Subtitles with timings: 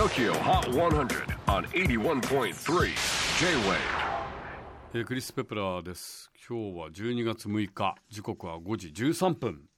[0.00, 2.86] TOKYO HOT 100 on 81.3
[3.38, 3.76] J-WAVE.
[4.94, 6.32] えークリス・ペプラーです。
[6.48, 7.96] 今日は12月6日。
[8.08, 9.68] 時刻は5時13分。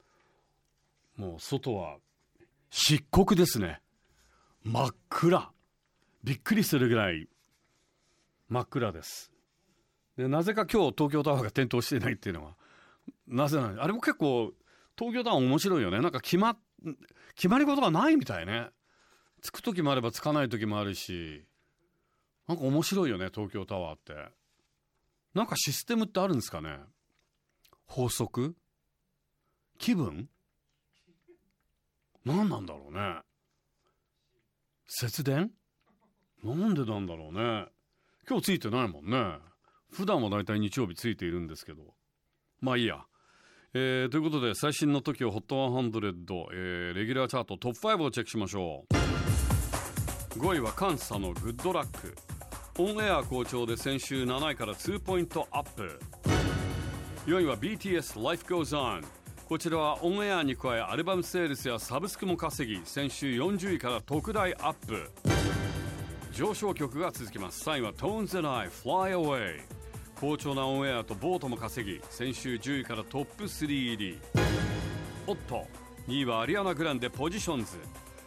[1.16, 1.96] もう外は
[2.70, 3.80] 漆黒ですね。
[4.62, 5.50] 真っ暗。
[6.23, 7.29] びっくりするぐらい
[8.48, 9.32] 真っ暗です。
[10.16, 12.52] でなぜか今日東京タワーが点灯してないっていうのは
[13.27, 13.83] なぜなの？
[13.83, 14.52] あれも結構
[14.97, 15.98] 東京タワー面白いよね。
[16.00, 16.56] なんか決ま
[17.34, 18.69] 決まり事がないみたいね。
[19.42, 21.45] つく時もあればつかない時もあるし
[22.48, 24.14] なんか面白いよね東京タワーって。
[25.34, 26.78] なんかシステムってあるんですかね？
[27.86, 28.55] 法則？
[29.78, 30.28] 気分？
[32.24, 33.16] 何なんだろうね？
[34.86, 35.50] 節電？
[36.45, 37.66] なんでなんだろうね？
[38.28, 39.38] 今日ついてないもんね。
[39.91, 41.95] 普段はだいたい日曜日ついているんですけど。
[42.61, 43.06] まあいいや。
[43.74, 49.02] えーということで最新の TOKIOHOT100、えーレギュラーチャートトップ5をチェックしましょう。
[50.36, 52.14] 5位は Kan Sano の Good Luck。
[52.78, 56.00] オンエア好調で先週7位から2ポイントアップ。
[57.27, 59.05] 4位は BTS Life Goes On
[59.47, 65.11] こちらはオンエアに加えアルバムセールスやサブスクも稼ぎ先週40位から特大アップ。
[66.33, 67.69] 上昇曲が続きます。
[67.69, 69.61] 3位は Tones and I Fly Away
[70.19, 74.19] 好調なオンエアとボートも稼ぎ先週10位からトップ3入り。
[75.27, 75.67] おっと
[76.08, 77.77] 2位はアリアナ・グランデポジションズ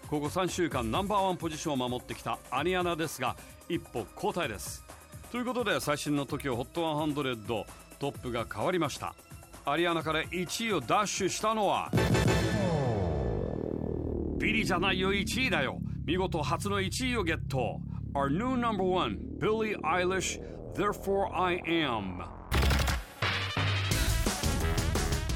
[0.09, 3.35] ここ3週間ナンバーワンポジションを守ってきたアリアナですが
[3.67, 4.83] 一歩後退です。
[5.31, 7.65] ということで最新の TOKIOHOT100
[7.99, 9.15] トップが変わりました。
[9.65, 11.91] アリアナから1位をダッシュしたのは
[14.37, 15.79] ビリじゃないよ1位だよ。
[16.05, 17.79] 見事初の1位をゲット。
[18.13, 20.39] Our new number one Billie Eilish
[20.75, 22.23] Therefore I Am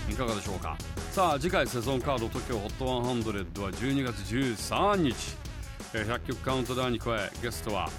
[0.09, 0.77] いかがでしょうか？
[1.11, 5.37] さあ次回セゾンカード TOKIOHOT100 は12月13日。
[5.93, 7.89] えー100曲カウントダウンに加えゲストは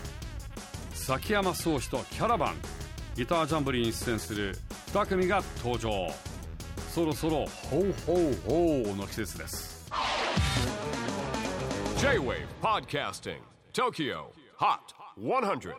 [0.93, 2.55] 崎山宗志とキャラバン。
[3.17, 4.57] ギタージャンブリーに出演する
[4.93, 6.13] 2組が登場。
[6.95, 9.91] そろそろホウホウホウの季節です。
[11.99, 13.39] J-WAVE PODCASTING
[13.73, 14.25] TOKYO
[14.59, 14.79] HOT
[15.19, 15.75] 100